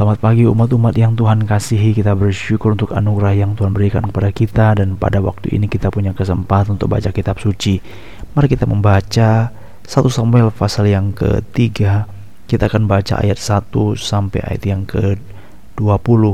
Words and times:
Selamat 0.00 0.16
pagi 0.16 0.48
umat-umat 0.48 0.96
yang 0.96 1.12
Tuhan 1.12 1.44
kasihi. 1.44 1.92
Kita 1.92 2.16
bersyukur 2.16 2.72
untuk 2.72 2.96
anugerah 2.96 3.36
yang 3.36 3.52
Tuhan 3.52 3.76
berikan 3.76 4.08
kepada 4.08 4.32
kita 4.32 4.66
Dan 4.80 4.96
pada 4.96 5.20
waktu 5.20 5.52
ini 5.52 5.68
kita 5.68 5.92
punya 5.92 6.16
kesempatan 6.16 6.80
untuk 6.80 6.88
baca 6.88 7.12
kitab 7.12 7.36
suci. 7.36 7.84
Mari 8.32 8.48
kita 8.48 8.64
membaca 8.64 9.52
1 9.52 9.92
Samuel 10.08 10.56
pasal 10.56 10.88
yang 10.88 11.12
ketiga. 11.12 12.08
Kita 12.48 12.72
akan 12.72 12.88
baca 12.88 13.20
ayat 13.20 13.36
1 13.36 13.68
sampai 14.00 14.40
ayat 14.40 14.64
yang 14.64 14.88
ke-20 14.88 16.24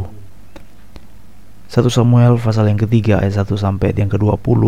1 1.66 1.90
Samuel 1.90 2.38
pasal 2.38 2.70
yang 2.70 2.78
ketiga 2.78 3.18
ayat 3.18 3.50
1 3.50 3.50
sampai 3.50 3.90
ayat 3.90 3.98
yang 3.98 4.10
ke-20 4.14 4.62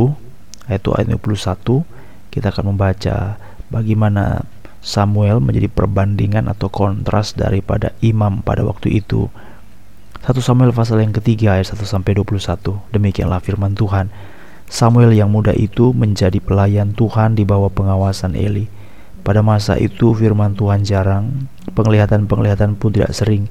Ayat 0.66 0.82
itu 0.82 0.90
ayat 0.98 1.06
21 1.14 2.34
Kita 2.34 2.50
akan 2.50 2.74
membaca 2.74 3.38
bagaimana 3.70 4.42
Samuel 4.78 5.42
menjadi 5.42 5.66
perbandingan 5.66 6.46
atau 6.46 6.70
kontras 6.70 7.34
daripada 7.34 7.94
imam 7.98 8.40
pada 8.46 8.62
waktu 8.62 9.02
itu. 9.02 9.26
1 10.22 10.34
Samuel 10.42 10.74
pasal 10.74 11.02
yang 11.02 11.14
ketiga 11.14 11.58
ayat 11.58 11.74
1 11.74 11.82
sampai 11.86 12.18
21. 12.18 12.78
Demikianlah 12.94 13.38
firman 13.42 13.74
Tuhan. 13.74 14.10
Samuel 14.68 15.16
yang 15.16 15.32
muda 15.32 15.56
itu 15.56 15.96
menjadi 15.96 16.36
pelayan 16.44 16.92
Tuhan 16.92 17.32
di 17.38 17.48
bawah 17.48 17.72
pengawasan 17.72 18.36
Eli. 18.36 18.68
Pada 19.24 19.40
masa 19.40 19.80
itu 19.80 20.12
firman 20.12 20.54
Tuhan 20.54 20.84
jarang, 20.84 21.48
penglihatan-penglihatan 21.72 22.76
pun 22.76 22.92
tidak 22.92 23.16
sering. 23.16 23.48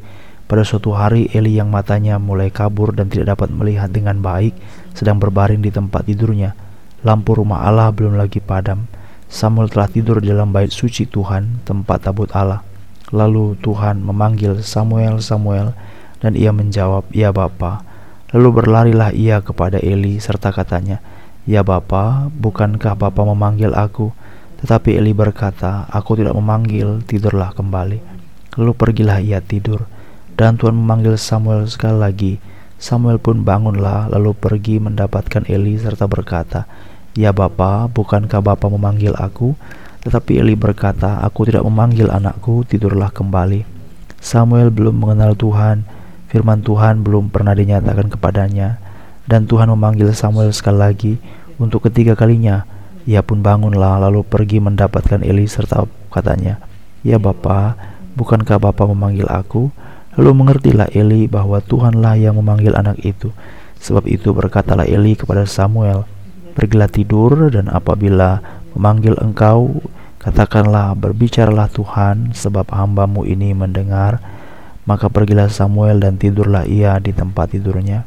Pada 0.47 0.63
suatu 0.63 0.95
hari 0.95 1.27
Eli 1.35 1.59
yang 1.59 1.67
matanya 1.67 2.21
mulai 2.21 2.53
kabur 2.53 2.95
dan 2.95 3.11
tidak 3.11 3.35
dapat 3.35 3.51
melihat 3.51 3.91
dengan 3.91 4.23
baik 4.23 4.55
sedang 4.95 5.19
berbaring 5.19 5.59
di 5.59 5.73
tempat 5.73 6.07
tidurnya. 6.07 6.55
Lampu 7.03 7.35
rumah 7.35 7.67
Allah 7.67 7.91
belum 7.91 8.15
lagi 8.15 8.39
padam. 8.39 8.87
Samuel 9.27 9.67
telah 9.67 9.91
tidur 9.91 10.23
dalam 10.23 10.55
bait 10.55 10.71
suci 10.71 11.03
Tuhan, 11.03 11.59
tempat 11.67 12.07
tabut 12.07 12.31
Allah. 12.31 12.63
Lalu 13.11 13.59
Tuhan 13.59 13.99
memanggil 13.99 14.63
Samuel, 14.63 15.19
Samuel, 15.19 15.75
dan 16.23 16.35
ia 16.35 16.55
menjawab, 16.55 17.07
"Ya 17.11 17.35
Bapa." 17.35 17.83
Lalu 18.35 18.63
berlarilah 18.63 19.11
ia 19.15 19.39
kepada 19.39 19.79
Eli 19.79 20.19
serta 20.19 20.51
katanya, 20.51 20.99
"Ya 21.47 21.63
Bapa, 21.63 22.27
bukankah 22.35 22.95
Bapa 22.95 23.23
memanggil 23.23 23.71
aku?" 23.71 24.11
Tetapi 24.63 24.95
Eli 24.99 25.15
berkata, 25.15 25.87
"Aku 25.91 26.17
tidak 26.19 26.35
memanggil, 26.35 27.03
tidurlah 27.05 27.55
kembali." 27.55 27.99
Lalu 28.57 28.71
pergilah 28.73 29.21
ia 29.21 29.39
tidur, 29.39 29.85
dan 30.33 30.57
Tuhan 30.57 30.73
memanggil 30.73 31.15
Samuel 31.15 31.69
sekali 31.69 31.97
lagi. 31.99 32.33
Samuel 32.81 33.21
pun 33.21 33.45
bangunlah, 33.45 34.09
lalu 34.09 34.33
pergi 34.33 34.81
mendapatkan 34.81 35.45
Eli 35.49 35.77
serta 35.77 36.05
berkata, 36.09 36.65
Ya 37.17 37.33
Bapa, 37.33 37.89
bukankah 37.89 38.45
Bapa 38.45 38.69
memanggil 38.69 39.17
aku? 39.17 39.57
Tetapi 40.05 40.37
Eli 40.37 40.53
berkata, 40.53 41.17
Aku 41.25 41.49
tidak 41.49 41.65
memanggil 41.65 42.13
anakku, 42.13 42.61
tidurlah 42.61 43.09
kembali. 43.09 43.65
Samuel 44.21 44.69
belum 44.69 45.01
mengenal 45.01 45.33
Tuhan, 45.33 45.81
firman 46.29 46.61
Tuhan 46.61 47.01
belum 47.01 47.33
pernah 47.33 47.57
dinyatakan 47.57 48.13
kepadanya. 48.13 48.77
Dan 49.25 49.49
Tuhan 49.49 49.65
memanggil 49.73 50.13
Samuel 50.13 50.53
sekali 50.53 50.77
lagi 50.77 51.13
untuk 51.57 51.89
ketiga 51.89 52.13
kalinya. 52.13 52.69
Ia 53.09 53.25
pun 53.25 53.41
bangunlah 53.41 53.97
lalu 53.97 54.21
pergi 54.21 54.61
mendapatkan 54.61 55.25
Eli 55.25 55.49
serta 55.49 55.89
katanya, 56.13 56.61
Ya 57.01 57.17
Bapa, 57.17 57.73
bukankah 58.13 58.61
Bapa 58.61 58.85
memanggil 58.85 59.25
aku? 59.25 59.73
Lalu 60.21 60.31
mengertilah 60.37 60.93
Eli 60.93 61.25
bahwa 61.25 61.65
Tuhanlah 61.65 62.13
yang 62.21 62.37
memanggil 62.37 62.77
anak 62.77 63.01
itu. 63.01 63.33
Sebab 63.81 64.05
itu 64.05 64.37
berkatalah 64.37 64.85
Eli 64.85 65.17
kepada 65.17 65.49
Samuel, 65.49 66.05
Pergilah 66.57 66.89
tidur 66.89 67.53
dan 67.53 67.69
apabila 67.69 68.41
memanggil 68.73 69.13
engkau 69.21 69.85
Katakanlah 70.27 70.91
berbicaralah 70.97 71.71
Tuhan 71.71 72.35
sebab 72.35 72.67
hambamu 72.73 73.23
ini 73.23 73.55
mendengar. 73.55 74.19
Maka 74.83 75.07
pergilah 75.07 75.47
Samuel 75.47 76.03
dan 76.03 76.19
tidurlah 76.19 76.67
ia 76.67 76.99
di 76.99 77.15
tempat 77.15 77.55
tidurnya. 77.55 78.03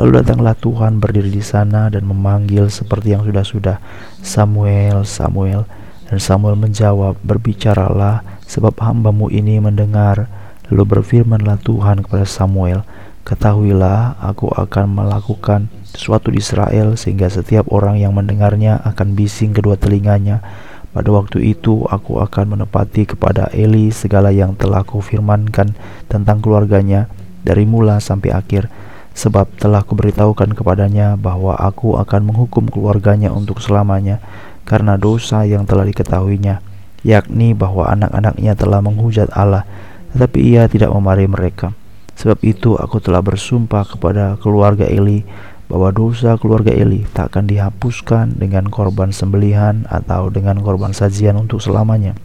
Lalu 0.00 0.24
datanglah 0.24 0.56
Tuhan 0.56 0.96
berdiri 0.96 1.28
di 1.28 1.44
sana 1.44 1.92
dan 1.92 2.08
memanggil 2.08 2.72
seperti 2.72 3.12
yang 3.12 3.20
sudah-sudah. 3.20 3.84
Samuel, 4.24 5.04
Samuel. 5.04 5.68
Dan 6.08 6.16
Samuel 6.24 6.56
menjawab 6.56 7.20
berbicaralah 7.20 8.24
sebab 8.48 8.72
hambamu 8.80 9.28
ini 9.28 9.60
mendengar. 9.60 10.24
Lalu 10.72 10.96
berfirmanlah 10.96 11.60
Tuhan 11.60 12.00
kepada 12.00 12.24
Samuel 12.24 12.80
Ketahuilah 13.28 14.16
aku 14.24 14.48
akan 14.48 14.88
melakukan 14.88 15.68
sesuatu 15.84 16.32
di 16.32 16.40
Israel 16.40 16.96
sehingga 16.96 17.28
setiap 17.28 17.68
orang 17.68 18.00
yang 18.00 18.16
mendengarnya 18.16 18.80
akan 18.88 19.12
bising 19.12 19.52
kedua 19.52 19.76
telinganya. 19.76 20.40
Pada 20.96 21.12
waktu 21.12 21.52
itu 21.52 21.84
aku 21.92 22.24
akan 22.24 22.56
menepati 22.56 23.04
kepada 23.04 23.52
Eli 23.52 23.92
segala 23.92 24.32
yang 24.32 24.56
telah 24.56 24.80
kufirmankan 24.80 25.76
tentang 26.08 26.40
keluarganya 26.40 27.12
dari 27.44 27.68
mula 27.68 28.00
sampai 28.00 28.32
akhir 28.32 28.72
sebab 29.12 29.50
telah 29.60 29.84
kuberitahukan 29.84 30.56
kepadanya 30.56 31.20
bahwa 31.20 31.52
aku 31.52 32.00
akan 32.00 32.32
menghukum 32.32 32.70
keluarganya 32.70 33.28
untuk 33.28 33.60
selamanya 33.60 34.24
karena 34.64 34.96
dosa 34.96 35.42
yang 35.42 35.66
telah 35.68 35.84
diketahuinya 35.84 36.64
yakni 37.02 37.50
bahwa 37.50 37.90
anak-anaknya 37.90 38.54
telah 38.54 38.78
menghujat 38.78 39.26
Allah 39.34 39.66
tetapi 40.14 40.38
ia 40.38 40.70
tidak 40.70 40.94
memarahi 40.94 41.26
mereka 41.26 41.74
Sebab 42.18 42.42
itu 42.42 42.74
aku 42.74 42.98
telah 42.98 43.22
bersumpah 43.22 43.86
kepada 43.86 44.34
keluarga 44.42 44.90
Eli 44.90 45.22
bahwa 45.70 45.94
dosa 45.94 46.34
keluarga 46.34 46.74
Eli 46.74 47.06
tak 47.14 47.30
akan 47.30 47.46
dihapuskan 47.46 48.34
dengan 48.34 48.66
korban 48.66 49.14
sembelihan 49.14 49.86
atau 49.86 50.26
dengan 50.26 50.58
korban 50.58 50.90
sajian 50.90 51.38
untuk 51.38 51.62
selamanya. 51.62 52.18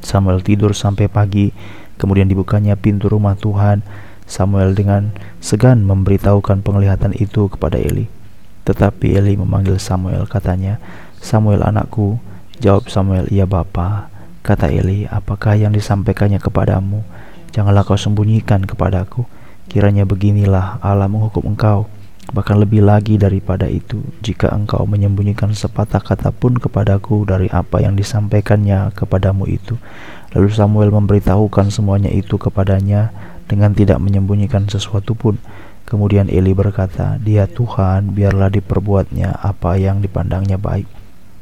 Samuel 0.00 0.40
tidur 0.40 0.72
sampai 0.72 1.12
pagi, 1.12 1.52
kemudian 2.00 2.24
dibukanya 2.24 2.72
pintu 2.72 3.12
rumah 3.12 3.36
Tuhan. 3.36 3.84
Samuel 4.24 4.72
dengan 4.72 5.12
segan 5.44 5.84
memberitahukan 5.84 6.64
penglihatan 6.64 7.12
itu 7.12 7.52
kepada 7.52 7.76
Eli. 7.76 8.08
Tetapi 8.64 9.18
Eli 9.18 9.36
memanggil 9.36 9.76
Samuel, 9.76 10.24
katanya, 10.24 10.80
"Samuel 11.20 11.60
anakku." 11.66 12.16
Jawab 12.62 12.88
Samuel, 12.88 13.28
"Iya 13.28 13.44
Bapa." 13.44 14.08
Kata 14.40 14.72
Eli, 14.72 15.04
"Apakah 15.10 15.58
yang 15.58 15.74
disampaikannya 15.74 16.40
kepadamu?" 16.40 17.04
Janganlah 17.52 17.84
kau 17.84 18.00
sembunyikan 18.00 18.64
kepadaku. 18.64 19.28
Kiranya 19.68 20.08
beginilah 20.08 20.80
Allah 20.80 21.04
menghukum 21.04 21.52
engkau. 21.52 21.84
Bahkan 22.32 22.56
lebih 22.64 22.80
lagi 22.80 23.20
daripada 23.20 23.68
itu, 23.68 24.00
jika 24.24 24.48
engkau 24.56 24.88
menyembunyikan 24.88 25.52
sepatah 25.52 26.00
kata 26.00 26.32
pun 26.32 26.56
kepadaku 26.56 27.28
dari 27.28 27.52
apa 27.52 27.84
yang 27.84 27.92
disampaikannya 27.92 28.96
kepadamu 28.96 29.44
itu. 29.44 29.76
Lalu 30.32 30.48
Samuel 30.48 30.88
memberitahukan 30.96 31.68
semuanya 31.68 32.08
itu 32.08 32.40
kepadanya 32.40 33.12
dengan 33.44 33.76
tidak 33.76 34.00
menyembunyikan 34.00 34.64
sesuatu 34.64 35.12
pun. 35.12 35.36
Kemudian 35.84 36.32
Eli 36.32 36.56
berkata, 36.56 37.20
Dia 37.20 37.44
Tuhan, 37.44 38.16
biarlah 38.16 38.48
diperbuatnya 38.48 39.44
apa 39.44 39.76
yang 39.76 40.00
dipandangnya 40.00 40.56
baik. 40.56 40.88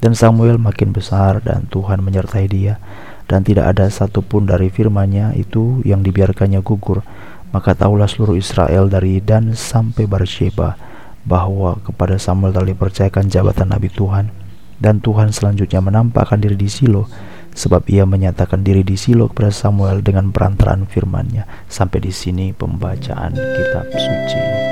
Dan 0.00 0.19
Samuel 0.19 0.59
makin 0.59 0.91
besar 0.91 1.38
dan 1.44 1.69
Tuhan 1.71 2.03
menyertai 2.03 2.48
dia 2.50 2.81
dan 3.30 3.46
tidak 3.46 3.78
ada 3.78 3.86
satupun 3.86 4.50
dari 4.50 4.74
firman-Nya 4.74 5.38
itu 5.38 5.78
yang 5.86 6.02
dibiarkannya 6.02 6.58
gugur. 6.66 7.06
Maka 7.54 7.78
tahulah 7.78 8.10
seluruh 8.10 8.34
Israel 8.34 8.91
dari 8.91 9.22
Dan 9.22 9.54
sampai 9.54 10.10
Barsheba 10.10 10.74
bahwa 11.22 11.78
kepada 11.78 12.18
Samuel 12.18 12.50
telah 12.50 12.74
dipercayakan 12.74 13.30
jabatan 13.30 13.70
Nabi 13.70 13.86
Tuhan. 13.86 14.34
Dan 14.80 14.98
Tuhan 14.98 15.30
selanjutnya 15.30 15.78
menampakkan 15.78 16.41
diri 16.41 16.56
di 16.56 16.66
Silo, 16.66 17.06
sebab 17.52 17.84
ia 17.92 18.08
menyatakan 18.08 18.64
diri 18.64 18.80
di 18.80 18.96
Silo 18.96 19.28
kepada 19.28 19.52
Samuel 19.52 20.00
dengan 20.00 20.32
perantaraan 20.34 20.88
firman-Nya. 20.88 21.68
Sampai 21.70 22.00
di 22.02 22.10
sini 22.10 22.50
pembacaan 22.56 23.36
kitab 23.36 23.86
suci. 23.92 24.69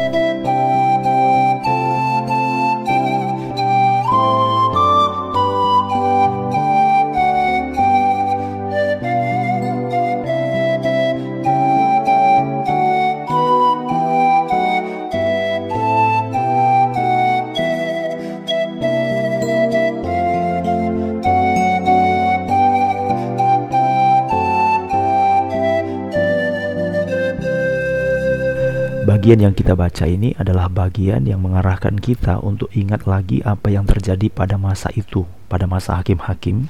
Bagian 29.09 29.41
yang 29.41 29.57
kita 29.57 29.73
baca 29.73 30.05
ini 30.05 30.37
adalah 30.37 30.69
bagian 30.69 31.25
yang 31.25 31.41
mengarahkan 31.41 31.97
kita 31.97 32.45
untuk 32.45 32.69
ingat 32.77 33.09
lagi 33.09 33.41
apa 33.41 33.73
yang 33.73 33.89
terjadi 33.89 34.29
pada 34.29 34.61
masa 34.61 34.93
itu, 34.93 35.25
pada 35.49 35.65
masa 35.65 35.97
hakim-hakim. 35.97 36.69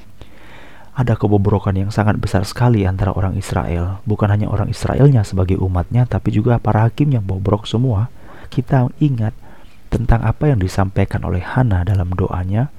Ada 0.95 1.19
kebobrokan 1.19 1.75
yang 1.75 1.91
sangat 1.91 2.15
besar 2.15 2.47
sekali 2.47 2.87
antara 2.87 3.11
orang 3.11 3.35
Israel, 3.35 3.99
bukan 4.07 4.31
hanya 4.31 4.47
orang 4.47 4.71
Israelnya 4.71 5.27
sebagai 5.27 5.59
umatnya, 5.59 6.07
tapi 6.07 6.31
juga 6.31 6.63
para 6.63 6.87
hakim 6.87 7.11
yang 7.11 7.27
bobrok 7.27 7.67
semua. 7.67 8.07
Kita 8.47 8.87
ingat 9.03 9.35
tentang 9.91 10.23
apa 10.23 10.47
yang 10.47 10.63
disampaikan 10.63 11.27
oleh 11.27 11.43
Hana 11.43 11.83
dalam 11.83 12.07
doanya. 12.15 12.71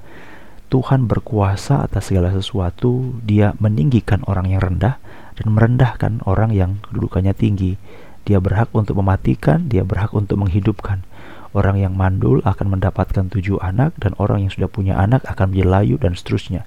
Tuhan 0.73 1.05
berkuasa 1.05 1.85
atas 1.85 2.09
segala 2.09 2.33
sesuatu, 2.33 3.13
Dia 3.21 3.53
meninggikan 3.61 4.25
orang 4.25 4.49
yang 4.49 4.65
rendah 4.65 4.97
dan 5.37 5.53
merendahkan 5.53 6.25
orang 6.25 6.49
yang 6.49 6.81
kedudukannya 6.81 7.37
tinggi 7.37 7.77
Dia 8.25 8.37
berhak 8.37 8.69
untuk 8.71 9.01
mematikan, 9.01 9.65
dia 9.65 9.81
berhak 9.81 10.13
untuk 10.13 10.41
menghidupkan. 10.41 11.03
Orang 11.51 11.75
yang 11.81 11.99
mandul 11.99 12.39
akan 12.47 12.79
mendapatkan 12.79 13.27
tujuh 13.27 13.59
anak 13.59 13.97
dan 13.99 14.15
orang 14.15 14.47
yang 14.47 14.51
sudah 14.53 14.71
punya 14.71 14.95
anak 14.95 15.27
akan 15.27 15.51
menjadi 15.51 15.67
layu 15.67 15.95
dan 15.99 16.15
seterusnya. 16.15 16.63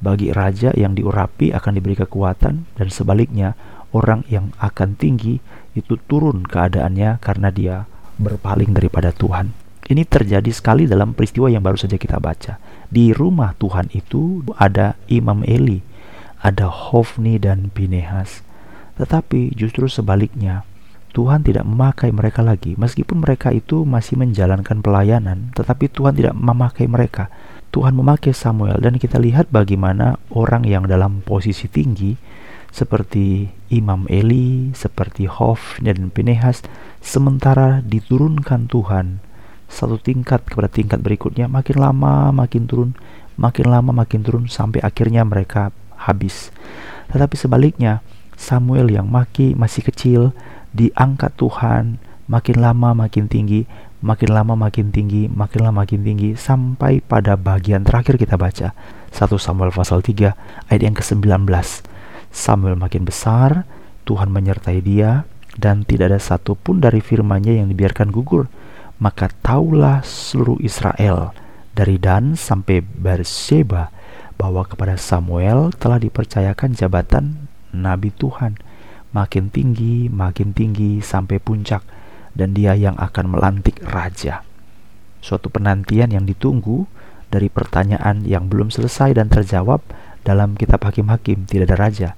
Bagi 0.00 0.32
raja 0.32 0.72
yang 0.72 0.96
diurapi 0.96 1.52
akan 1.52 1.72
diberi 1.76 1.94
kekuatan 2.00 2.64
dan 2.64 2.88
sebaliknya 2.88 3.54
orang 3.92 4.24
yang 4.32 4.50
akan 4.56 4.96
tinggi 4.96 5.38
itu 5.76 6.00
turun 6.08 6.48
keadaannya 6.48 7.20
karena 7.20 7.48
dia 7.52 7.84
berpaling 8.16 8.72
daripada 8.72 9.12
Tuhan. 9.12 9.52
Ini 9.82 10.08
terjadi 10.08 10.48
sekali 10.48 10.88
dalam 10.88 11.12
peristiwa 11.12 11.52
yang 11.52 11.60
baru 11.60 11.76
saja 11.76 12.00
kita 12.00 12.16
baca. 12.16 12.56
Di 12.88 13.12
rumah 13.12 13.52
Tuhan 13.60 13.92
itu 13.92 14.40
ada 14.56 14.96
Imam 15.12 15.44
Eli, 15.44 15.84
ada 16.40 16.72
Hofni 16.72 17.36
dan 17.36 17.68
Pinehas. 17.68 18.40
Tetapi 18.96 19.52
justru 19.52 19.92
sebaliknya, 19.92 20.64
Tuhan 21.12 21.44
tidak 21.44 21.68
memakai 21.68 22.08
mereka 22.08 22.40
lagi. 22.40 22.72
Meskipun 22.80 23.20
mereka 23.20 23.52
itu 23.52 23.84
masih 23.84 24.16
menjalankan 24.16 24.80
pelayanan, 24.80 25.52
tetapi 25.52 25.92
Tuhan 25.92 26.16
tidak 26.16 26.32
memakai 26.32 26.88
mereka. 26.88 27.28
Tuhan 27.72 27.96
memakai 27.96 28.36
Samuel 28.36 28.80
dan 28.80 29.00
kita 29.00 29.16
lihat 29.16 29.48
bagaimana 29.48 30.20
orang 30.32 30.68
yang 30.68 30.84
dalam 30.84 31.24
posisi 31.24 31.68
tinggi 31.72 32.16
seperti 32.72 33.48
Imam 33.68 34.08
Eli, 34.08 34.72
seperti 34.72 35.28
Hof 35.28 35.80
dan 35.80 36.08
Pinehas 36.08 36.64
sementara 37.00 37.84
diturunkan 37.84 38.68
Tuhan 38.68 39.20
satu 39.72 39.96
tingkat 39.96 40.44
kepada 40.44 40.68
tingkat 40.68 41.00
berikutnya 41.00 41.48
makin 41.48 41.80
lama 41.80 42.28
makin 42.28 42.68
turun, 42.68 42.92
makin 43.40 43.72
lama 43.72 43.88
makin 43.88 44.20
turun 44.20 44.44
sampai 44.44 44.84
akhirnya 44.84 45.24
mereka 45.24 45.72
habis. 45.96 46.52
Tetapi 47.08 47.40
sebaliknya 47.40 48.04
Samuel 48.36 48.92
yang 48.92 49.08
maki 49.08 49.56
masih 49.56 49.80
kecil 49.80 50.36
diangkat 50.72 51.36
Tuhan 51.36 52.00
makin 52.28 52.56
lama 52.60 52.96
makin 52.96 53.28
tinggi 53.28 53.68
makin 54.02 54.34
lama 54.34 54.58
makin 54.58 54.90
tinggi 54.90 55.30
makin 55.30 55.60
lama 55.62 55.86
makin 55.86 56.02
tinggi 56.02 56.34
sampai 56.34 56.98
pada 56.98 57.38
bagian 57.38 57.86
terakhir 57.86 58.18
kita 58.18 58.34
baca. 58.34 58.74
1 59.12 59.28
Samuel 59.38 59.70
pasal 59.70 60.00
3 60.00 60.72
ayat 60.72 60.82
yang 60.82 60.96
ke-19 60.96 61.46
Samuel 62.32 62.80
makin 62.80 63.04
besar 63.04 63.68
Tuhan 64.02 64.32
menyertai 64.32 64.82
dia 64.82 65.28
dan 65.54 65.84
tidak 65.84 66.16
ada 66.16 66.20
satupun 66.20 66.80
dari 66.80 66.98
firman-Nya 66.98 67.62
yang 67.62 67.68
dibiarkan 67.70 68.08
gugur. 68.10 68.48
Maka 68.98 69.28
taulah 69.42 70.00
seluruh 70.02 70.58
Israel 70.62 71.34
dari 71.76 72.00
Dan 72.00 72.38
sampai 72.38 72.80
Beersheba 72.80 73.92
bahwa 74.40 74.64
kepada 74.64 74.96
Samuel 74.96 75.70
telah 75.76 76.00
dipercayakan 76.00 76.74
jabatan 76.74 77.50
nabi 77.74 78.10
Tuhan 78.14 78.56
makin 79.12 79.52
tinggi, 79.52 80.08
makin 80.08 80.56
tinggi 80.56 81.04
sampai 81.04 81.36
puncak 81.36 81.84
dan 82.32 82.56
dia 82.56 82.72
yang 82.72 82.96
akan 82.96 83.36
melantik 83.36 83.78
raja. 83.84 84.40
Suatu 85.20 85.52
penantian 85.52 86.10
yang 86.10 86.24
ditunggu 86.24 86.88
dari 87.28 87.52
pertanyaan 87.52 88.24
yang 88.24 88.48
belum 88.48 88.72
selesai 88.72 89.16
dan 89.16 89.28
terjawab 89.28 89.84
dalam 90.24 90.56
kitab 90.56 90.82
Hakim-Hakim 90.82 91.46
tidak 91.46 91.72
ada 91.72 91.76
raja. 91.78 92.10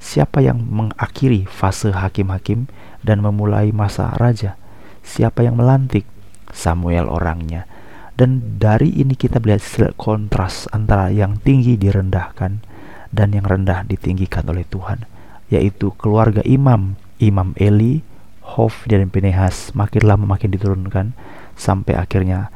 Siapa 0.00 0.40
yang 0.40 0.64
mengakhiri 0.64 1.44
fase 1.44 1.92
hakim-hakim 1.92 2.72
dan 3.04 3.20
memulai 3.20 3.68
masa 3.68 4.16
raja? 4.16 4.56
Siapa 5.04 5.44
yang 5.44 5.60
melantik? 5.60 6.08
Samuel 6.56 7.04
orangnya. 7.04 7.68
Dan 8.16 8.56
dari 8.56 8.96
ini 8.96 9.12
kita 9.12 9.44
melihat 9.44 9.92
kontras 10.00 10.72
antara 10.72 11.12
yang 11.12 11.36
tinggi 11.44 11.76
direndahkan 11.76 12.64
dan 13.12 13.28
yang 13.36 13.44
rendah 13.44 13.84
ditinggikan 13.84 14.48
oleh 14.48 14.64
Tuhan 14.64 15.19
yaitu 15.50 15.92
keluarga 15.98 16.40
imam, 16.46 16.94
Imam 17.18 17.52
Eli, 17.58 18.06
Hof 18.40 18.86
dan 18.86 19.10
Pinehas 19.10 19.74
makin 19.76 20.06
lama 20.06 20.24
makin 20.26 20.50
diturunkan 20.50 21.14
sampai 21.54 21.94
akhirnya 21.98 22.50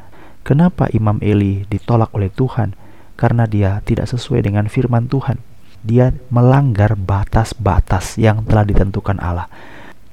kenapa 0.46 0.90
Imam 0.90 1.18
Eli 1.20 1.68
ditolak 1.68 2.10
oleh 2.14 2.30
Tuhan? 2.32 2.74
Karena 3.14 3.46
dia 3.46 3.78
tidak 3.86 4.10
sesuai 4.10 4.42
dengan 4.42 4.66
firman 4.66 5.06
Tuhan. 5.06 5.38
Dia 5.86 6.10
melanggar 6.34 6.98
batas-batas 6.98 8.18
yang 8.18 8.42
telah 8.42 8.66
ditentukan 8.66 9.22
Allah. 9.22 9.46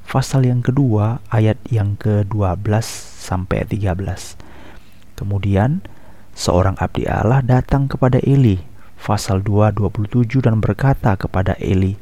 Pasal 0.05 0.45
yang 0.45 0.61
kedua 0.61 1.23
ayat 1.33 1.57
yang 1.71 1.97
ke-12 1.97 2.61
sampai 3.17 3.65
13. 3.65 3.97
Kemudian 5.17 5.81
seorang 6.37 6.77
abdi 6.77 7.09
Allah 7.09 7.41
datang 7.41 7.89
kepada 7.89 8.21
Eli 8.21 8.59
pasal 9.01 9.41
2 9.41 9.73
27 9.73 10.45
dan 10.45 10.61
berkata 10.61 11.17
kepada 11.17 11.57
Eli, 11.57 11.97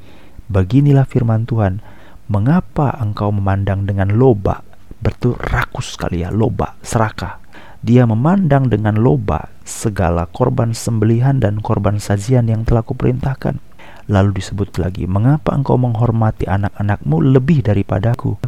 Beginilah 0.49 1.05
firman 1.05 1.45
Tuhan, 1.45 1.77
mengapa 2.25 2.97
engkau 2.97 3.29
memandang 3.29 3.85
dengan 3.85 4.09
loba? 4.17 4.65
Betul 4.97 5.37
rakus 5.37 5.93
sekali 5.93 6.25
ya, 6.25 6.33
loba, 6.33 6.73
serakah. 6.81 7.37
Dia 7.85 8.09
memandang 8.09 8.65
dengan 8.67 8.97
loba 8.97 9.53
segala 9.61 10.25
korban 10.25 10.73
sembelihan 10.73 11.37
dan 11.37 11.61
korban 11.61 12.01
sajian 12.01 12.49
yang 12.49 12.65
telah 12.65 12.81
kuperintahkan. 12.81 13.61
Lalu 14.09 14.41
disebut 14.41 14.81
lagi, 14.81 15.05
mengapa 15.05 15.53
engkau 15.53 15.77
menghormati 15.77 16.49
anak-anakmu 16.49 17.21
lebih 17.29 17.61
daripadaku? 17.61 18.41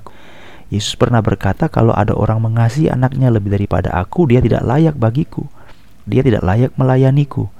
Yesus 0.73 0.97
pernah 0.97 1.21
berkata 1.21 1.69
kalau 1.69 1.93
ada 1.93 2.17
orang 2.17 2.41
mengasihi 2.41 2.89
anaknya 2.89 3.29
lebih 3.29 3.53
daripada 3.53 3.93
aku, 3.93 4.25
dia 4.25 4.41
tidak 4.41 4.65
layak 4.65 4.97
bagiku. 4.97 5.45
Dia 6.09 6.25
tidak 6.25 6.41
layak 6.41 6.73
melayaniku. 6.81 7.53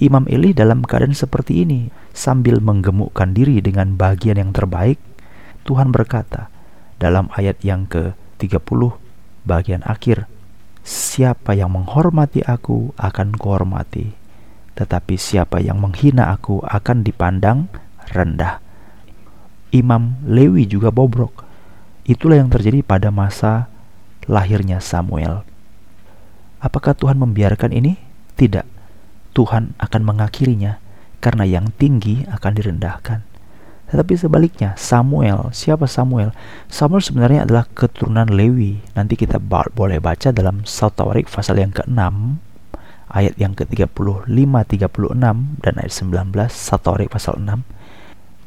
Imam 0.00 0.24
Eli 0.32 0.56
dalam 0.56 0.80
keadaan 0.80 1.12
seperti 1.12 1.60
ini 1.60 1.92
sambil 2.16 2.56
menggemukkan 2.64 3.36
diri 3.36 3.60
dengan 3.60 4.00
bagian 4.00 4.40
yang 4.40 4.48
terbaik, 4.56 4.96
Tuhan 5.68 5.92
berkata 5.92 6.48
dalam 6.96 7.28
ayat 7.36 7.60
yang 7.60 7.84
ke-30 7.84 8.96
bagian 9.44 9.84
akhir, 9.84 10.24
Siapa 10.80 11.52
yang 11.52 11.76
menghormati 11.76 12.40
aku 12.40 12.96
akan 12.96 13.36
kuhormati, 13.36 14.16
tetapi 14.72 15.20
siapa 15.20 15.60
yang 15.60 15.76
menghina 15.76 16.32
aku 16.32 16.64
akan 16.64 17.04
dipandang 17.04 17.68
rendah. 18.08 18.64
Imam 19.76 20.16
Lewi 20.24 20.64
juga 20.64 20.88
bobrok. 20.88 21.44
Itulah 22.08 22.40
yang 22.40 22.48
terjadi 22.48 22.80
pada 22.80 23.12
masa 23.12 23.68
lahirnya 24.24 24.80
Samuel. 24.80 25.44
Apakah 26.64 26.96
Tuhan 26.96 27.20
membiarkan 27.20 27.76
ini? 27.76 28.00
Tidak 28.40 28.79
Tuhan 29.32 29.78
akan 29.78 30.02
mengakhirinya 30.02 30.82
karena 31.20 31.44
yang 31.46 31.70
tinggi 31.76 32.24
akan 32.26 32.52
direndahkan. 32.56 33.20
Tetapi 33.90 34.14
sebaliknya, 34.14 34.78
Samuel, 34.78 35.50
siapa 35.50 35.90
Samuel? 35.90 36.30
Samuel 36.70 37.02
sebenarnya 37.02 37.42
adalah 37.42 37.66
keturunan 37.74 38.30
Lewi. 38.30 38.78
Nanti 38.94 39.18
kita 39.18 39.42
boleh 39.42 39.98
baca 39.98 40.30
dalam 40.30 40.62
Tawarik 40.62 41.26
pasal 41.26 41.58
yang 41.58 41.74
ke-6, 41.74 41.98
ayat 43.10 43.34
yang 43.34 43.58
ke-35, 43.58 43.90
36, 44.30 44.86
dan 45.58 45.74
ayat 45.74 45.92
19, 45.92 46.30
Tawarik 46.78 47.10
pasal 47.10 47.42
6. 47.42 47.66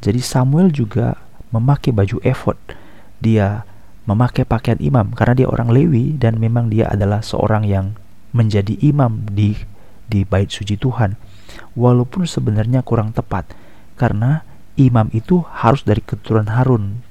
Jadi 0.00 0.20
Samuel 0.24 0.72
juga 0.72 1.20
memakai 1.52 1.92
baju 1.92 2.24
efod. 2.24 2.56
Dia 3.20 3.68
memakai 4.08 4.48
pakaian 4.48 4.80
imam 4.80 5.12
karena 5.12 5.44
dia 5.44 5.48
orang 5.48 5.68
Lewi 5.72 6.16
dan 6.16 6.40
memang 6.40 6.72
dia 6.72 6.88
adalah 6.88 7.20
seorang 7.20 7.68
yang 7.68 7.96
menjadi 8.32 8.76
imam 8.80 9.28
di 9.28 9.56
di 10.08 10.26
bait 10.26 10.50
suci 10.50 10.76
Tuhan. 10.76 11.16
Walaupun 11.74 12.26
sebenarnya 12.26 12.82
kurang 12.82 13.14
tepat 13.14 13.50
karena 13.94 14.42
imam 14.74 15.06
itu 15.14 15.42
harus 15.54 15.86
dari 15.86 16.02
keturunan 16.02 16.50
Harun. 16.50 17.02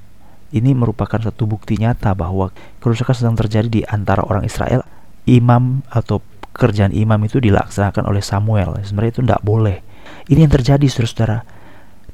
Ini 0.54 0.70
merupakan 0.76 1.18
satu 1.18 1.50
bukti 1.50 1.74
nyata 1.80 2.14
bahwa 2.14 2.54
kerusakan 2.78 3.14
sedang 3.16 3.34
terjadi 3.34 3.68
di 3.68 3.82
antara 3.82 4.22
orang 4.22 4.46
Israel. 4.46 4.86
Imam 5.26 5.82
atau 5.90 6.22
kerjaan 6.54 6.94
imam 6.94 7.18
itu 7.26 7.42
dilaksanakan 7.42 8.06
oleh 8.06 8.22
Samuel. 8.22 8.78
Sebenarnya 8.86 9.12
itu 9.18 9.22
tidak 9.26 9.42
boleh. 9.42 9.82
Ini 10.30 10.46
yang 10.46 10.52
terjadi 10.54 10.86
saudara-saudara. 10.86 11.38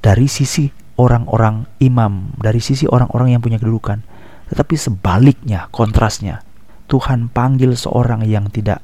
Dari 0.00 0.24
sisi 0.32 0.72
orang-orang 0.96 1.68
imam 1.84 2.32
dari 2.40 2.64
sisi 2.64 2.88
orang-orang 2.88 3.36
yang 3.36 3.44
punya 3.44 3.60
kedudukan. 3.60 4.00
Tetapi 4.48 4.74
sebaliknya 4.80 5.68
kontrasnya. 5.68 6.40
Tuhan 6.88 7.28
panggil 7.30 7.76
seorang 7.76 8.24
yang 8.24 8.48
tidak 8.48 8.80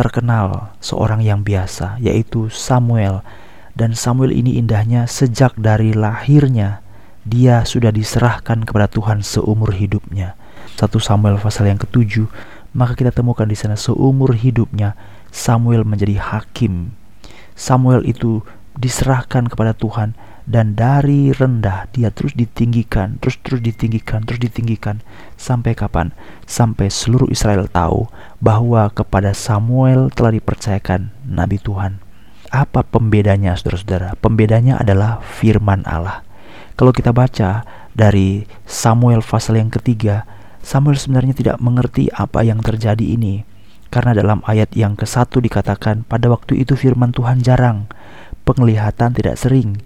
terkenal 0.00 0.72
seorang 0.80 1.20
yang 1.20 1.44
biasa, 1.44 2.00
yaitu 2.00 2.48
Samuel. 2.48 3.20
Dan 3.76 3.92
Samuel 3.92 4.32
ini 4.32 4.56
indahnya 4.56 5.04
sejak 5.04 5.52
dari 5.60 5.92
lahirnya 5.92 6.80
dia 7.28 7.60
sudah 7.68 7.92
diserahkan 7.92 8.64
kepada 8.64 8.88
Tuhan 8.88 9.20
seumur 9.20 9.76
hidupnya. 9.76 10.40
Satu 10.80 10.96
Samuel 10.96 11.36
pasal 11.36 11.68
yang 11.68 11.76
ketujuh, 11.76 12.32
maka 12.72 12.96
kita 12.96 13.12
temukan 13.12 13.44
di 13.44 13.52
sana 13.52 13.76
seumur 13.76 14.32
hidupnya 14.32 14.96
Samuel 15.28 15.84
menjadi 15.84 16.16
hakim. 16.16 16.96
Samuel 17.52 18.08
itu 18.08 18.40
diserahkan 18.80 19.52
kepada 19.52 19.76
Tuhan 19.76 20.16
dan 20.48 20.78
dari 20.78 21.32
rendah 21.34 21.88
dia 21.92 22.08
terus 22.12 22.32
ditinggikan, 22.36 23.20
terus 23.20 23.36
terus 23.40 23.60
ditinggikan, 23.60 24.24
terus 24.24 24.40
ditinggikan 24.40 25.04
sampai 25.36 25.76
kapan? 25.76 26.12
Sampai 26.44 26.88
seluruh 26.92 27.28
Israel 27.28 27.68
tahu 27.68 28.08
bahwa 28.38 28.88
kepada 28.92 29.36
Samuel 29.36 30.08
telah 30.12 30.32
dipercayakan 30.36 31.12
nabi 31.28 31.60
Tuhan. 31.60 32.00
Apa 32.50 32.82
pembedanya 32.82 33.54
Saudara-saudara? 33.54 34.18
Pembedanya 34.18 34.82
adalah 34.82 35.22
firman 35.22 35.86
Allah. 35.86 36.26
Kalau 36.74 36.90
kita 36.90 37.14
baca 37.14 37.62
dari 37.92 38.48
Samuel 38.64 39.22
pasal 39.22 39.60
yang 39.60 39.70
ketiga, 39.70 40.24
Samuel 40.64 40.96
sebenarnya 40.96 41.36
tidak 41.36 41.56
mengerti 41.60 42.10
apa 42.10 42.42
yang 42.42 42.58
terjadi 42.64 43.02
ini. 43.04 43.44
Karena 43.90 44.14
dalam 44.14 44.38
ayat 44.46 44.70
yang 44.78 44.94
ke 44.94 45.02
satu 45.02 45.42
dikatakan, 45.42 46.06
pada 46.06 46.30
waktu 46.30 46.62
itu 46.62 46.78
firman 46.78 47.10
Tuhan 47.10 47.42
jarang, 47.42 47.90
penglihatan 48.46 49.12
tidak 49.14 49.34
sering. 49.34 49.82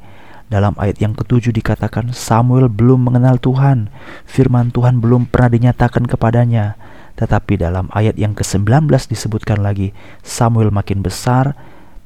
Dalam 0.53 0.77
ayat 0.77 1.01
yang 1.01 1.17
ketujuh 1.17 1.57
dikatakan 1.57 2.13
Samuel 2.13 2.69
belum 2.69 3.09
mengenal 3.09 3.41
Tuhan, 3.41 3.89
firman 4.29 4.69
Tuhan 4.71 5.01
belum 5.01 5.27
pernah 5.33 5.51
dinyatakan 5.51 6.05
kepadanya. 6.05 6.77
Tetapi 7.15 7.63
dalam 7.63 7.89
ayat 7.95 8.19
yang 8.19 8.35
ke-19 8.37 8.91
disebutkan 9.09 9.63
lagi, 9.63 9.95
Samuel 10.21 10.75
makin 10.75 11.01
besar, 11.01 11.55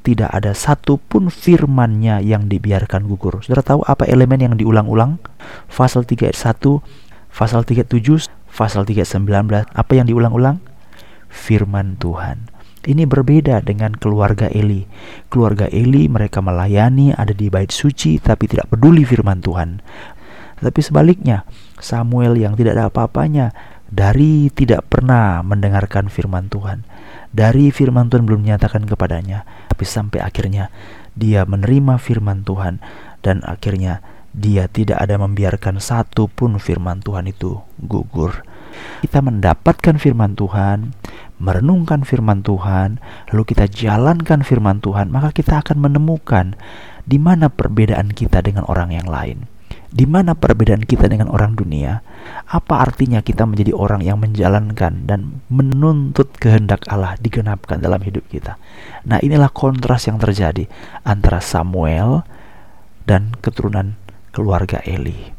tidak 0.06 0.32
ada 0.32 0.56
satupun 0.56 1.28
firmannya 1.28 2.24
yang 2.24 2.48
dibiarkan 2.48 3.04
gugur. 3.04 3.44
Sudah 3.44 3.60
tahu 3.60 3.84
apa 3.84 4.08
elemen 4.08 4.40
yang 4.40 4.54
diulang-ulang? 4.56 5.20
Pasal 5.68 6.08
3 6.08 6.32
ayat 6.32 6.38
1, 6.56 6.80
pasal 7.28 7.60
37, 7.68 8.32
pasal 8.48 8.88
3 8.88 9.04
ayat 9.04 9.10
19. 9.20 9.68
Apa 9.76 9.92
yang 9.92 10.06
diulang-ulang? 10.08 10.64
Firman 11.28 12.00
Tuhan. 12.00 12.47
Ini 12.88 13.04
berbeda 13.04 13.60
dengan 13.60 13.92
keluarga 13.92 14.48
Eli. 14.48 14.88
Keluarga 15.28 15.68
Eli 15.68 16.08
mereka 16.08 16.40
melayani 16.40 17.12
ada 17.12 17.36
di 17.36 17.52
bait 17.52 17.68
suci 17.68 18.16
tapi 18.16 18.48
tidak 18.48 18.72
peduli 18.72 19.04
firman 19.04 19.44
Tuhan. 19.44 19.84
Tapi 20.58 20.80
sebaliknya, 20.80 21.44
Samuel 21.76 22.40
yang 22.40 22.56
tidak 22.56 22.80
ada 22.80 22.88
apa-apanya 22.88 23.52
dari 23.92 24.48
tidak 24.50 24.88
pernah 24.88 25.44
mendengarkan 25.44 26.08
firman 26.08 26.48
Tuhan. 26.48 26.88
Dari 27.28 27.68
firman 27.68 28.08
Tuhan 28.08 28.24
belum 28.24 28.48
menyatakan 28.48 28.88
kepadanya, 28.88 29.44
tapi 29.68 29.84
sampai 29.84 30.24
akhirnya 30.24 30.72
dia 31.12 31.44
menerima 31.44 32.00
firman 32.00 32.40
Tuhan 32.40 32.80
dan 33.20 33.44
akhirnya 33.44 34.00
dia 34.32 34.68
tidak 34.68 35.00
ada 35.02 35.18
membiarkan 35.18 35.80
satu 35.80 36.28
pun 36.28 36.56
firman 36.56 37.04
Tuhan 37.04 37.28
itu 37.28 37.58
gugur. 37.80 38.44
Kita 39.02 39.24
mendapatkan 39.24 39.96
firman 39.96 40.36
Tuhan, 40.38 40.94
merenungkan 41.38 42.02
firman 42.02 42.42
Tuhan, 42.42 42.98
lalu 43.30 43.42
kita 43.46 43.70
jalankan 43.70 44.42
firman 44.42 44.82
Tuhan, 44.82 45.10
maka 45.10 45.30
kita 45.30 45.62
akan 45.62 45.78
menemukan 45.78 46.58
di 47.06 47.16
mana 47.16 47.48
perbedaan 47.48 48.12
kita 48.12 48.42
dengan 48.42 48.66
orang 48.66 48.92
yang 48.92 49.06
lain. 49.06 49.46
Di 49.88 50.04
mana 50.04 50.36
perbedaan 50.36 50.84
kita 50.84 51.08
dengan 51.08 51.32
orang 51.32 51.56
dunia? 51.56 52.04
Apa 52.44 52.84
artinya 52.84 53.24
kita 53.24 53.48
menjadi 53.48 53.72
orang 53.72 54.04
yang 54.04 54.20
menjalankan 54.20 55.08
dan 55.08 55.40
menuntut 55.48 56.28
kehendak 56.36 56.84
Allah 56.92 57.16
digenapkan 57.16 57.80
dalam 57.80 58.04
hidup 58.04 58.28
kita? 58.28 58.60
Nah, 59.08 59.16
inilah 59.24 59.48
kontras 59.48 60.04
yang 60.04 60.20
terjadi 60.20 60.68
antara 61.08 61.40
Samuel 61.40 62.20
dan 63.08 63.32
keturunan 63.40 63.96
keluarga 64.36 64.84
Eli. 64.84 65.32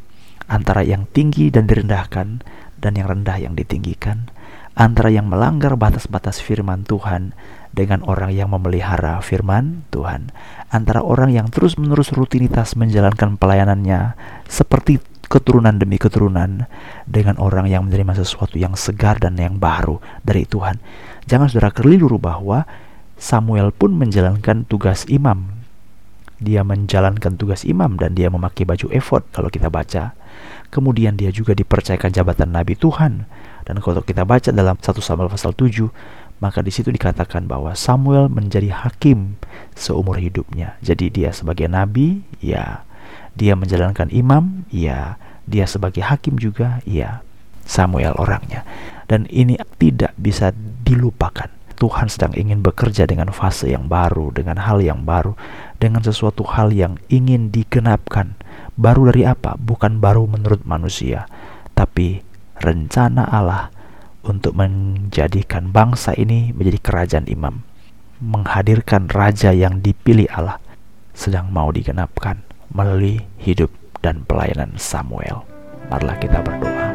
Antara 0.50 0.82
yang 0.82 1.06
tinggi 1.06 1.54
dan 1.54 1.70
direndahkan 1.70 2.42
dan 2.82 2.92
yang 2.98 3.06
rendah 3.06 3.38
yang 3.38 3.54
ditinggikan 3.54 4.26
antara 4.74 5.10
yang 5.10 5.26
melanggar 5.26 5.74
batas-batas 5.74 6.38
firman 6.38 6.86
Tuhan 6.86 7.34
dengan 7.70 8.02
orang 8.06 8.34
yang 8.34 8.50
memelihara 8.50 9.22
firman 9.22 9.86
Tuhan, 9.94 10.34
antara 10.74 11.02
orang 11.06 11.30
yang 11.30 11.46
terus-menerus 11.50 12.10
rutinitas 12.10 12.74
menjalankan 12.74 13.38
pelayanannya 13.38 14.18
seperti 14.50 14.98
keturunan 15.30 15.78
demi 15.78 15.94
keturunan 15.94 16.66
dengan 17.06 17.38
orang 17.38 17.70
yang 17.70 17.86
menerima 17.86 18.18
sesuatu 18.18 18.58
yang 18.58 18.74
segar 18.74 19.22
dan 19.22 19.38
yang 19.38 19.62
baru 19.62 20.02
dari 20.26 20.42
Tuhan. 20.42 20.82
Jangan 21.30 21.46
saudara 21.46 21.70
keliru 21.70 22.18
bahwa 22.18 22.66
Samuel 23.14 23.70
pun 23.70 23.94
menjalankan 23.94 24.66
tugas 24.66 25.06
imam. 25.06 25.62
Dia 26.42 26.66
menjalankan 26.66 27.38
tugas 27.38 27.62
imam 27.62 27.94
dan 27.94 28.18
dia 28.18 28.26
memakai 28.26 28.66
baju 28.66 28.90
efod 28.90 29.22
kalau 29.30 29.52
kita 29.52 29.70
baca. 29.70 30.18
Kemudian 30.70 31.18
dia 31.18 31.34
juga 31.34 31.52
dipercayakan 31.52 32.14
jabatan 32.14 32.54
nabi 32.54 32.78
Tuhan 32.78 33.26
dan 33.70 33.78
kalau 33.78 34.02
kita 34.02 34.26
baca 34.26 34.50
dalam 34.50 34.74
1 34.74 34.82
Samuel 34.98 35.30
pasal 35.30 35.54
7, 35.54 35.86
maka 36.42 36.58
di 36.58 36.72
situ 36.74 36.90
dikatakan 36.90 37.46
bahwa 37.46 37.70
Samuel 37.78 38.26
menjadi 38.26 38.72
hakim 38.72 39.38
seumur 39.78 40.18
hidupnya. 40.18 40.74
Jadi 40.82 41.06
dia 41.06 41.30
sebagai 41.30 41.68
nabi, 41.70 42.24
ya. 42.42 42.82
Dia 43.38 43.54
menjalankan 43.54 44.10
imam, 44.10 44.66
ya. 44.74 45.20
Dia 45.46 45.70
sebagai 45.70 46.02
hakim 46.02 46.40
juga, 46.40 46.82
ya. 46.82 47.22
Samuel 47.62 48.16
orangnya. 48.18 48.66
Dan 49.06 49.30
ini 49.30 49.54
tidak 49.78 50.18
bisa 50.18 50.50
dilupakan. 50.82 51.46
Tuhan 51.78 52.12
sedang 52.12 52.34
ingin 52.34 52.60
bekerja 52.60 53.06
dengan 53.06 53.32
fase 53.32 53.70
yang 53.70 53.86
baru, 53.86 54.34
dengan 54.34 54.60
hal 54.60 54.82
yang 54.84 55.06
baru, 55.06 55.38
dengan 55.78 56.02
sesuatu 56.02 56.44
hal 56.44 56.74
yang 56.74 56.98
ingin 57.06 57.54
digenapkan. 57.54 58.36
Baru 58.80 59.12
dari 59.12 59.28
apa? 59.28 59.60
Bukan 59.60 60.00
baru 60.00 60.24
menurut 60.24 60.64
manusia, 60.64 61.28
tapi 61.76 62.24
rencana 62.56 63.28
Allah 63.28 63.68
untuk 64.24 64.56
menjadikan 64.56 65.68
bangsa 65.68 66.16
ini 66.16 66.56
menjadi 66.56 66.80
kerajaan 66.80 67.28
imam, 67.28 67.60
menghadirkan 68.24 69.12
raja 69.12 69.52
yang 69.52 69.84
dipilih 69.84 70.32
Allah 70.32 70.56
sedang 71.12 71.52
mau 71.52 71.68
digenapkan 71.68 72.40
melalui 72.72 73.20
hidup 73.36 73.68
dan 74.00 74.24
pelayanan 74.24 74.72
Samuel. 74.80 75.44
Marilah 75.92 76.16
kita 76.16 76.40
berdoa. 76.40 76.89